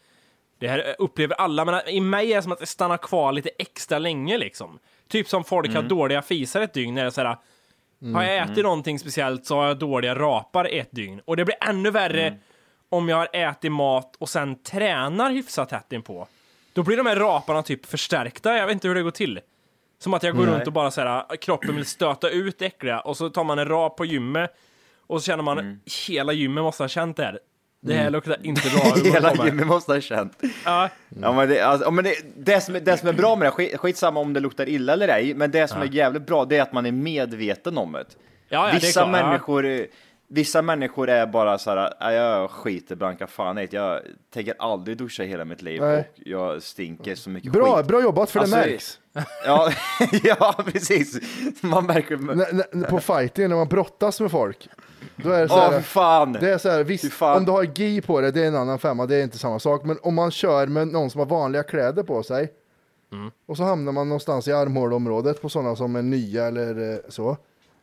[0.59, 3.49] det här upplever alla, men i mig är det som att det stannar kvar lite
[3.59, 4.79] extra länge liksom.
[5.07, 5.88] Typ som folk har Mm.
[5.89, 6.95] dåliga fisar ett dygn.
[6.95, 7.38] När det är så här,
[8.13, 8.63] har jag ätit Mm.
[8.63, 11.21] någonting speciellt så har jag dåliga rapar ett dygn.
[11.25, 12.39] Och det blir ännu värre Mm.
[12.89, 16.27] om jag har ätit mat och sen tränar hyfsat tätt inpå.
[16.73, 18.57] Då blir de här raparna typ förstärkta.
[18.57, 19.39] Jag vet inte hur det går till.
[19.99, 20.55] Som att jag går Nej.
[20.55, 23.59] runt och bara så här, kroppen vill stöta ut det äckliga och så tar man
[23.59, 24.51] en rap på gymmet
[25.09, 25.79] och så känner man Mm.
[26.07, 27.39] hela gymmet måste ha känt det här.
[27.81, 28.13] Det här Mm.
[28.13, 28.95] luktar inte bra.
[29.13, 30.37] Hela gymmet måste ha känt.
[30.65, 30.89] Ja.
[31.21, 33.51] Ja, men det, alltså, men det, det, som, är- det som är bra med det,
[33.51, 35.87] skit, skitsamma om det luktar illa eller ej, men det som Ja.
[35.87, 37.99] är jävligt bra det är att man är medveten om det.
[37.99, 38.05] Ja,
[38.49, 39.85] ja, det är vissa, klart, människor,
[40.29, 43.77] vissa människor är bara så här, "Nej, jag skiter blanka fan i det.
[43.77, 44.01] jag
[44.33, 45.97] tänker aldrig duscha hela mitt liv Nej.
[45.99, 47.87] och jag stinker så mycket Bra, skit.
[47.87, 48.99] bra jobbat för Alltså, det märks.
[49.45, 49.71] Ja,
[50.23, 51.19] ja, precis.
[51.61, 52.13] Man märker...
[52.73, 54.69] N- på fighting när man brottas med folk.
[55.15, 56.33] Då är det så här, fy fan.
[56.33, 58.79] Det är så här, visst, om du har gi på det, det är en annan
[58.79, 59.83] femma, det är inte samma sak.
[59.85, 62.53] Men om man kör med någon som har vanliga kläder på sig
[63.47, 67.37] och så hamnar man någonstans i armhålområdet på sådana som är nya eller eh, så.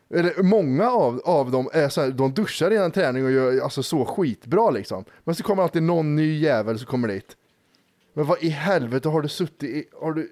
[0.09, 3.83] Eller många av, av dem är så här, de duschar innan träning och gör alltså
[3.83, 5.05] så skitbra liksom.
[5.23, 7.37] Men så kommer alltid någon ny jävel som kommer dit.
[8.13, 10.31] Men vad i helvete har du suttit i, har du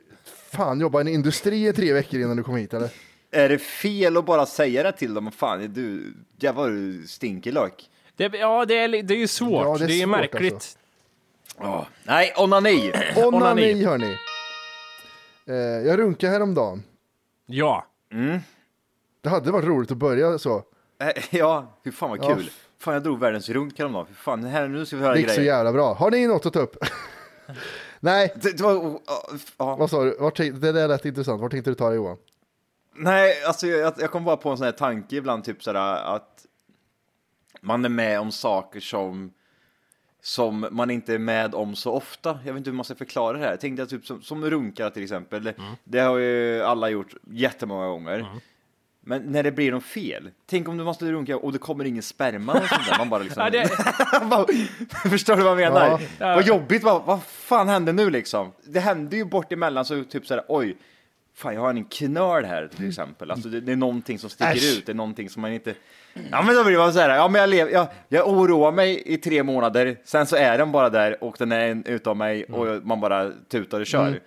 [0.51, 2.89] fan jobbat i en industri i tre veckor innan du kom hit eller?
[3.31, 5.31] Är det fel att bara säga det till dem?
[5.31, 7.89] Fan, du, jävlar du stinker lök.
[8.15, 9.65] Det, ja, det är, det är ju svårt.
[9.65, 10.53] Ja, det är, det är svårt, märkligt.
[10.53, 10.77] alltså.
[11.59, 11.87] Ja.
[12.03, 12.91] Nej, onani.
[13.15, 14.17] Onani hörni.
[15.47, 16.83] Eh, jag runkade häromdagen.
[17.45, 17.85] Ja.
[18.11, 18.39] Mm.
[19.25, 20.63] Det hade varit roligt att börja så.
[20.99, 22.35] Eh, Ja, hur fan vad Ja.
[22.35, 22.49] kul.
[22.79, 24.05] Fan, jag drog världens runk häromdagen.
[24.07, 25.53] Fy fan, här, nu ska vi höra Det gick så grejer.
[25.55, 25.93] jävla bra.
[25.93, 26.75] Har ni något att ta upp?
[27.99, 28.33] Nej.
[28.41, 28.99] Det, det var,
[29.57, 29.75] ja.
[29.75, 30.17] Vad sa du?
[30.19, 31.41] Vart, tänk- det där lät intressant.
[31.41, 32.17] Var tänkte du ta det Johan?
[32.95, 36.45] Nej, alltså jag, jag kom bara på en sån här tanke ibland, typ sådär att
[37.61, 39.31] man är med om saker som
[40.21, 42.39] som man inte är med om så ofta.
[42.45, 43.49] Jag vet inte hur man ska förklara det här.
[43.51, 45.43] Jag tänkte typ som, som runkar till exempel.
[45.43, 48.25] Det- Det har ju alla gjort jättemånga gånger.
[49.07, 50.29] Men när det blir något fel.
[50.49, 52.97] Tänk om du måste runka och det kommer ingen sperma och sånt där.
[52.97, 53.43] Man bara liksom...
[53.43, 56.01] Ja, det- Bara- Förstår du vad jag menar?
[56.19, 56.35] Ja.
[56.35, 58.51] Vad jobbigt, vad, vad fan hände nu liksom?
[58.63, 60.77] Det hände ju bort emellan så typ såhär, oj,
[61.35, 63.31] fan jag har en knöl här till exempel.
[63.31, 64.77] Alltså det, det är någonting som sticker Äsch.
[64.77, 65.73] ut, det är någonting som man inte...
[66.31, 69.03] Ja men då blir det så här, ja men jag, lev, jag, jag oroar mig
[69.05, 72.43] i tre månader, sen så är den bara där och den är en utav mig
[72.43, 74.07] och man bara tutar och kör.
[74.07, 74.19] Mm.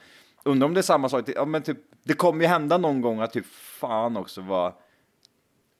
[0.44, 3.20] Undrar om det är samma sak, ja men typ, det kommer ju hända någon gång
[3.20, 3.46] att typ
[3.80, 4.74] fan också var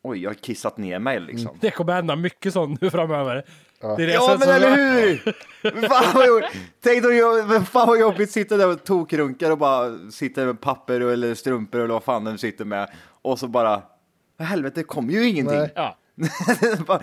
[0.02, 1.58] Oj, jag har kissat ner mig liksom.
[1.60, 3.44] Det kommer hända mycket sånt nu framöver.
[3.80, 5.36] Det är det Ja, men eller jag- hur!
[5.62, 6.50] Men fan vad jobbigt.
[6.80, 11.00] Tänk då, jag- fan vad jobbigt sitta där och tokrunkar och bara sitta med papper
[11.00, 12.90] eller strumpor eller vad fan den sitter med.
[13.22, 13.82] Och så bara,
[14.36, 15.68] "Vad helvete, det kommer ju ingenting.
[15.74, 15.96] Ja.
[16.86, 17.00] bara,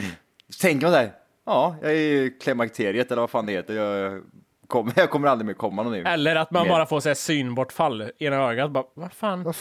[0.61, 1.11] tänker man här,
[1.45, 3.73] ja, jag är i klimakteriet eller vad fan det heter.
[3.75, 4.21] Jag
[4.67, 6.06] kommer, jag kommer aldrig mer komma någon in.
[6.06, 6.69] Eller att man Mer.
[6.69, 8.71] bara får så här synbortfall i ena ögat.
[8.71, 9.43] Bara, vad fan?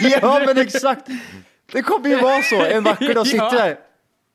[0.00, 1.06] ja, men exakt.
[1.72, 2.62] Det kommer ju vara så.
[2.62, 3.52] En vacker dag sitter Ja.
[3.54, 3.78] jag där.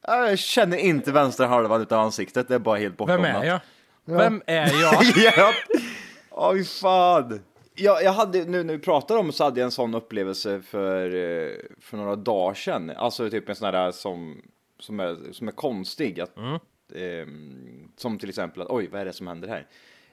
[0.07, 2.47] Ja, Jag känner inte vänstra halvan utav ansiktet.
[2.47, 3.43] Det är bara helt Vem bortdomnat.
[3.43, 3.59] är jag?
[4.05, 5.03] Vem är jag?
[5.37, 5.53] ja.
[6.31, 7.39] Oj, fan.
[7.75, 11.05] Jag, jag hade, nu när vi pratar om så hade jag en sån upplevelse för,
[11.05, 11.49] eh,
[11.81, 12.89] för några dagar sedan.
[12.97, 14.41] Alltså typ en sån här som,
[14.79, 16.19] som, är, som är konstig.
[16.21, 16.31] Att,
[16.95, 19.67] ehm, som till exempel att oj, vad är det som händer här?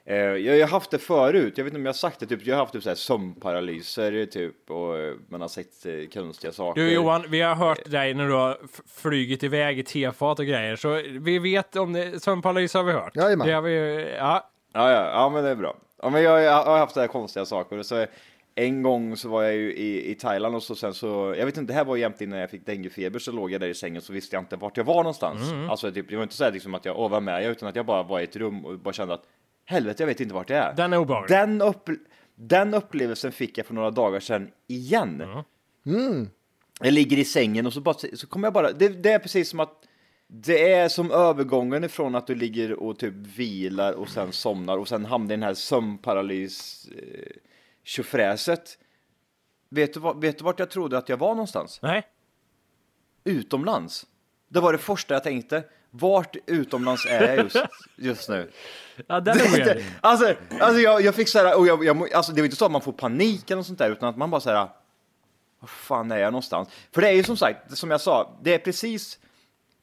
[0.05, 2.47] Eh, jag har haft det förut, jag vet inte om jag har sagt det, typ,
[2.47, 6.53] jag har haft typ så här sömnparalyser typ och eh, man har sett eh, konstiga
[6.53, 6.81] saker.
[6.81, 10.77] Du Johan, vi har hört dig när du har flugit iväg i tefat och grejer,
[10.77, 13.17] så vi vet om det, sömnparalys har vi hört.
[13.17, 13.47] Jajamän.
[13.47, 14.51] Det har vi, ja.
[14.73, 15.77] Ja, ja, ja, men det är bra.
[16.03, 17.83] Ja, men jag, jag har haft så här konstiga saker.
[17.83, 18.07] Så
[18.59, 21.57] en gång så var jag ju i, i Thailand och så sen så, jag vet
[21.57, 24.03] inte, det här var jämt innan jag fick denguefeber så låg jag där i sängen
[24.03, 25.51] så visste jag inte vart jag var någonstans.
[25.51, 25.71] Mm.
[25.71, 27.69] Alltså typ, det var inte så här liksom att jag, åh vad med jag, utan
[27.69, 29.25] att jag bara var i ett rum och bara kände att
[29.65, 30.75] helvete, jag vet inte vart jag är.
[30.75, 31.39] Den är obehaglig.
[31.39, 31.89] Den, upp,
[32.35, 35.23] den upplevelsen fick jag för några dagar sedan igen.
[35.87, 36.29] Mm.
[36.81, 39.49] Jag ligger i sängen och så, bara, så kommer jag bara, det, det är precis
[39.49, 39.85] som att
[40.27, 44.89] det är som övergången ifrån att du ligger och typ vilar och sen somnar och
[44.89, 47.37] sen hamnar i den här sömnparalys eh,
[47.89, 48.79] tjofräset.
[49.69, 51.79] Vet du, vet du vart jag trodde att jag var någonstans?
[51.83, 52.07] Nej.
[53.25, 54.07] Utomlands.
[54.49, 55.65] Det var det första jag tänkte.
[55.91, 57.57] Vart utomlands är jag just,
[57.97, 58.51] just nu?
[59.07, 59.85] Ja, den är weird.
[60.01, 62.65] alltså, alltså jag, jag fick så här, och jag, jag, alltså det är inte så
[62.65, 64.69] att man får panik eller något sånt där, utan att man bara så här,
[65.61, 66.69] var fan är jag någonstans?
[66.93, 69.19] För det är ju som sagt, som jag sa, det är precis,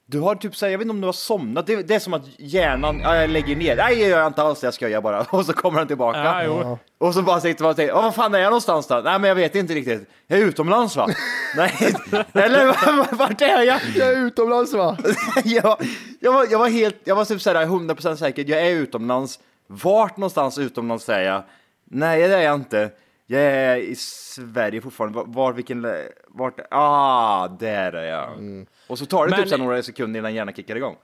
[0.08, 2.00] du har typ så här, jag vet inte om du har somnat, det, det är
[2.00, 5.02] som att hjärnan, ja, jag lägger ner, nej jag gör inte alls det, jag skojar
[5.02, 6.44] bara, och så kommer den tillbaka.
[6.44, 6.78] Ja.
[6.98, 8.96] Och så bara sitter man och tänker, "Åh, vad fan är jag någonstans då?
[9.04, 11.08] Nej men jag vet inte riktigt, jag är utomlands va?
[11.58, 11.74] nej,
[12.34, 13.82] eller vart är jag?
[13.96, 14.98] Jag är utomlands va?
[15.44, 15.78] jag,
[16.20, 19.40] jag, var, jag var helt, jag var typ såhär 100% säker, jag är utomlands.
[19.68, 21.44] Vart någonstans utomlands är jag?
[21.92, 22.90] Nej, det är jag inte.
[23.28, 25.18] Jag är i Sverige fortfarande.
[25.18, 25.88] Var, var vilken...
[26.28, 26.60] Vart?
[26.72, 28.30] Ah, där är jag.
[28.88, 30.96] Och så tar det Men- typ så några sekunder innan hjärnan kickar igång.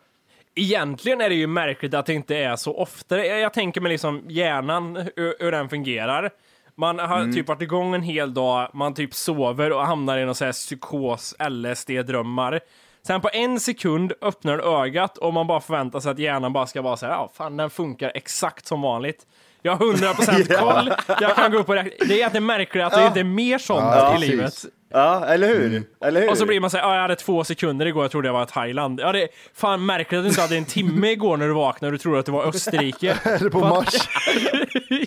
[0.55, 3.25] Egentligen är det ju märkligt att det inte är så ofta.
[3.25, 6.29] Jag, tänker mig liksom hjärnan, hur, hur den fungerar.
[6.75, 7.33] Man har Mm.
[7.33, 10.51] typ varit igång en hel dag, man typ sover och hamnar i någon så här
[10.51, 12.59] psykos, LSD-drömmar.
[13.07, 16.81] Sen på en sekund öppnar ögat och man bara förväntar sig att hjärnan bara ska
[16.81, 19.27] vara så här, ja fan den funkar exakt som vanligt.
[19.61, 20.59] Jag har 100% Ja.
[20.59, 21.91] koll, jag kan gå upp och räkna.
[22.05, 23.07] Det är egentligen märkligt att det Ja.
[23.07, 24.29] inte är mer sånt Ja, i precis.
[24.29, 24.53] livet.
[24.93, 25.83] Ja, eller hur?
[26.05, 26.29] Eller hur?
[26.29, 28.43] Och så blir man såhär, ah, jag hade två sekunder igår, jag trodde jag var
[28.43, 28.99] i Thailand.
[28.99, 31.87] Ja, det är fan märkligt att du inte hade en timme igår när du vaknade
[31.87, 33.17] och du trodde att det var Österrike.
[33.23, 33.93] Eller på Mars.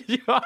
[0.27, 0.41] ja.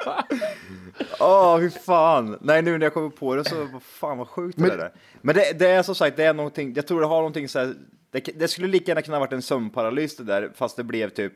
[1.20, 2.38] Åh, fy fan.
[2.40, 4.92] Nej, nu när jag kommer på det så, fan vad sjukt det Men- där är.
[5.22, 7.58] Men det, det är som sagt, det är någonting, jag tror det har någonting så
[7.58, 7.74] här,
[8.12, 11.32] det, det skulle lika gärna kunna varit en sömnparalys det där, fast det blev typ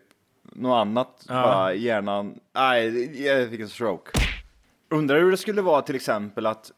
[0.53, 1.25] något annat.
[1.29, 1.35] Ja.
[1.35, 4.11] Bara hjärnan, nej, jag fick en stroke.
[4.89, 6.73] Undrar hur det skulle vara till exempel att,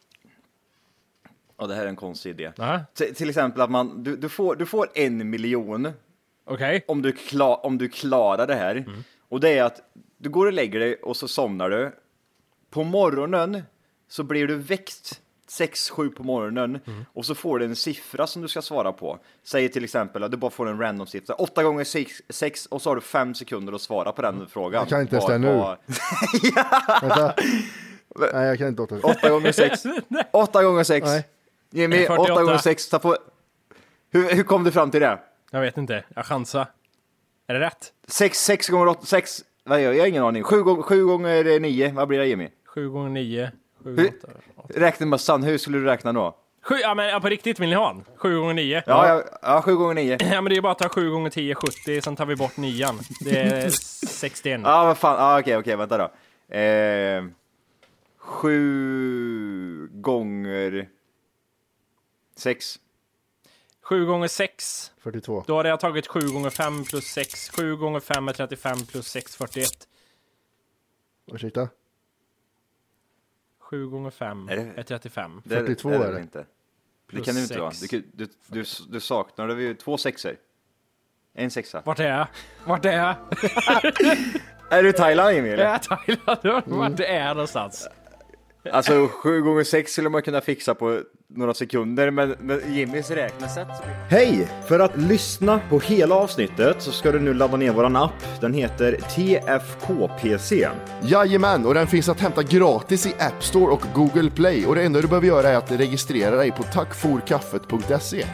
[1.58, 2.52] ja det här är en konstig idé.
[2.98, 5.92] T- till exempel att man, du, du, får, du får en miljon
[6.44, 6.84] Okej.
[6.88, 8.84] om, du om du klarar det här.
[9.28, 9.80] Och det är att
[10.18, 11.92] du går och lägger dig och så somnar du.
[12.70, 13.62] På morgonen
[14.08, 16.80] så blir du väckt 6-7 på morgonen
[17.12, 19.18] och så får du en siffra som du ska svara på.
[19.44, 21.34] Säg till exempel att du bara får en random siffra.
[21.34, 24.80] 8 gånger 6 och så har du 5 sekunder att svara på den frågan.
[24.80, 25.48] Jag kan inte ens det nu.
[27.02, 27.34] Vänta.
[28.32, 28.96] Nej, jag kan inte åtta.
[29.02, 29.82] 8 gånger 6.
[30.32, 31.06] 8 gånger 6.
[31.06, 31.24] Nej.
[31.70, 32.42] Jimmy, 8 48.
[32.42, 32.88] gånger 6.
[32.88, 33.16] Ta på...
[34.10, 35.18] hur, hur kom du fram till det?
[35.50, 36.66] Jag vet inte, jag chansar.
[37.46, 37.92] Är det rätt?
[38.08, 40.00] 6, 6 gånger 8, 6, vad gör jag?
[40.00, 40.42] Har ingen aning.
[40.42, 42.48] 7 gånger, 7 gånger 9, vad blir det Jimmy?
[42.66, 43.52] 7 gånger 9,
[43.86, 44.12] 7 Hur,
[44.56, 44.72] 8.
[44.80, 46.36] räknemössan, hur skulle du räkna då?
[46.62, 48.04] Sju, ja men ja, på riktigt vill ni ha en?
[48.16, 48.82] 7 gånger 9?
[48.86, 50.16] Ja, ja, ja 7 gånger 9.
[50.32, 52.56] Ja men det är bara att ta 7 gånger 10, 70, sen tar vi bort
[52.56, 52.86] 9
[53.20, 53.68] Det är
[54.06, 54.60] 61.
[54.64, 56.54] Ja, vad fan, ja, okej, okej, vänta då.
[56.56, 57.24] Eh,
[58.18, 60.88] 7 gånger
[62.36, 62.78] 6.
[63.82, 64.92] 7 gånger 6.
[65.02, 65.44] 42.
[65.46, 67.50] Då hade jag tagit 7 gånger 5 plus 6.
[67.50, 69.68] 7 gånger 5 är 35 plus 6 41.
[71.32, 71.68] Ursäkta?
[73.70, 75.42] 7 gånger 5 Är det- är 35.
[75.44, 76.20] Det 42 det är det.
[76.20, 76.38] inte.
[76.38, 76.46] Det
[77.06, 77.72] Plus kan du inte vara.
[77.90, 80.36] Du, du, du, du saknar det ju två sexor.
[81.34, 81.82] En sexa.
[81.84, 82.26] Vart är jag?
[82.64, 83.14] Vart är jag?
[84.70, 85.48] Är du i Thailand Jimmy?
[85.48, 85.64] Jag Eller?
[85.66, 86.62] är i Thailand.
[86.66, 87.88] Vart är jag någonstans?
[88.72, 93.68] Alltså sju gånger sex skulle man kunna fixa på några sekunder, men med Jimmys räknesätt
[94.10, 94.48] Hej!
[94.68, 98.40] För att lyssna på hela avsnittet så ska du nu ladda ner våran app.
[98.40, 100.68] Den heter TFKPC.
[101.02, 104.66] Jajamän, och den finns att hämta gratis i App Store och Google Play.
[104.66, 108.26] Och det enda du behöver göra är att registrera dig på tackforkaffet.se.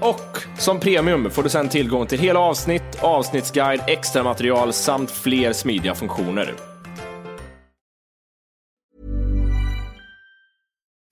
[0.00, 5.52] Och som premium får du sedan tillgång till hela avsnitt, avsnittsguide, extra material samt fler
[5.52, 6.71] smidiga funktioner.